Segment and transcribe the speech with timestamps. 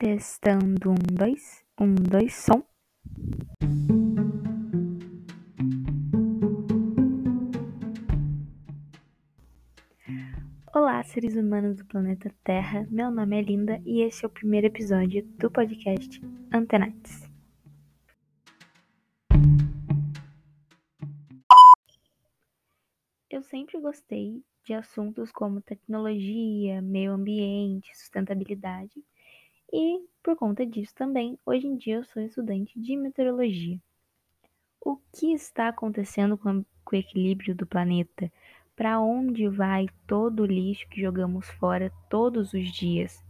[0.00, 2.64] Testando um, dois, um, dois, som.
[10.72, 12.88] Olá, seres humanos do planeta Terra.
[12.90, 16.18] Meu nome é Linda e esse é o primeiro episódio do podcast
[16.50, 17.28] Antenates.
[23.28, 29.04] Eu sempre gostei de assuntos como tecnologia, meio ambiente, sustentabilidade
[29.72, 33.80] e, por conta disso também, hoje em dia eu sou estudante de meteorologia.
[34.80, 38.32] O que está acontecendo com o equilíbrio do planeta?
[38.74, 43.22] Para onde vai todo o lixo que jogamos fora todos os dias?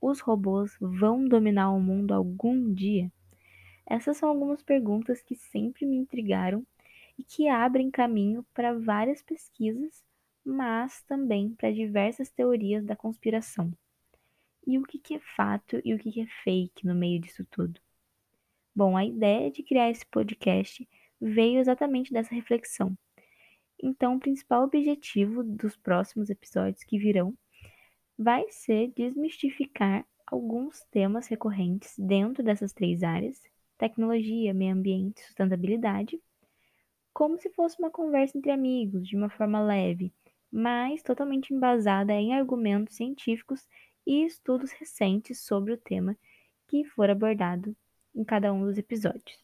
[0.00, 3.10] Os robôs vão dominar o mundo algum dia?
[3.86, 6.64] Essas são algumas perguntas que sempre me intrigaram
[7.18, 10.02] e que abrem caminho para várias pesquisas,
[10.44, 13.72] mas também para diversas teorias da conspiração.
[14.66, 17.80] E o que é fato e o que é fake no meio disso tudo?
[18.74, 20.88] Bom, a ideia de criar esse podcast
[21.20, 22.96] veio exatamente dessa reflexão.
[23.82, 27.36] Então, o principal objetivo dos próximos episódios que virão
[28.16, 33.42] vai ser desmistificar alguns temas recorrentes dentro dessas três áreas:
[33.76, 36.20] tecnologia, meio ambiente e sustentabilidade,
[37.12, 40.14] como se fosse uma conversa entre amigos, de uma forma leve,
[40.50, 43.68] mas totalmente embasada em argumentos científicos
[44.06, 46.16] e estudos recentes sobre o tema
[46.66, 47.76] que for abordado
[48.14, 49.42] em cada um dos episódios.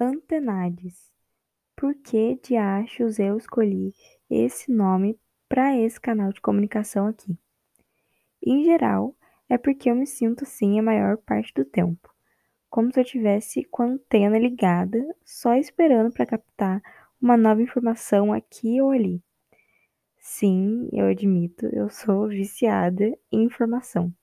[0.00, 1.12] Antenades.
[1.74, 3.94] Por que de achos eu escolhi
[4.28, 7.38] esse nome para esse canal de comunicação aqui?
[8.44, 9.16] Em geral,
[9.48, 12.12] é porque eu me sinto assim a maior parte do tempo,
[12.68, 16.82] como se eu tivesse com a antena ligada, só esperando para captar
[17.20, 19.22] uma nova informação aqui ou ali.
[20.38, 24.14] Sim, eu admito, eu sou viciada em informação.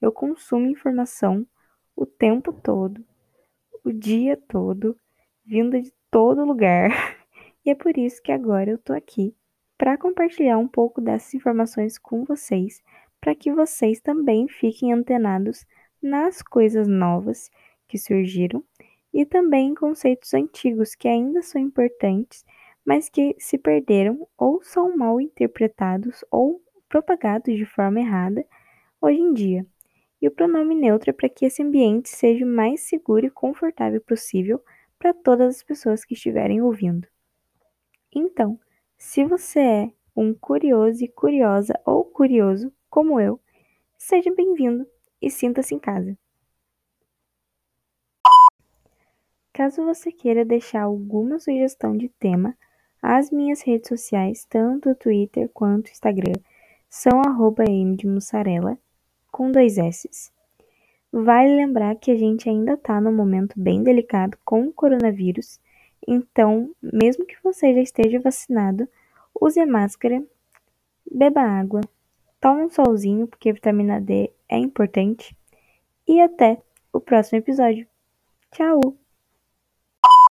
[0.00, 1.46] Eu consumo informação
[1.94, 3.04] o tempo todo,
[3.84, 4.96] o dia todo,
[5.44, 6.88] vinda de todo lugar.
[7.66, 9.36] E é por isso que agora eu tô aqui
[9.76, 12.82] para compartilhar um pouco dessas informações com vocês,
[13.20, 15.66] para que vocês também fiquem antenados
[16.00, 17.50] nas coisas novas
[17.86, 18.64] que surgiram
[19.12, 22.42] e também em conceitos antigos que ainda são importantes
[22.88, 28.46] mas que se perderam ou são mal interpretados ou propagados de forma errada
[28.98, 29.66] hoje em dia.
[30.22, 34.00] E o pronome neutro é para que esse ambiente seja o mais seguro e confortável
[34.00, 34.64] possível
[34.98, 37.06] para todas as pessoas que estiverem ouvindo.
[38.10, 38.58] Então,
[38.96, 43.38] se você é um curioso e curiosa ou curioso como eu,
[43.98, 44.86] seja bem-vindo
[45.20, 46.16] e sinta-se em casa.
[49.52, 52.56] Caso você queira deixar alguma sugestão de tema,
[53.02, 56.34] as minhas redes sociais, tanto Twitter quanto Instagram,
[56.88, 58.78] são arroba mdemussarela,
[59.30, 60.32] com dois S's.
[61.12, 65.58] Vale lembrar que a gente ainda está num momento bem delicado com o coronavírus,
[66.06, 68.88] então, mesmo que você já esteja vacinado,
[69.40, 70.22] use máscara,
[71.10, 71.80] beba água,
[72.40, 75.36] tome um solzinho, porque vitamina D é importante,
[76.06, 77.86] e até o próximo episódio.
[78.52, 79.07] Tchau!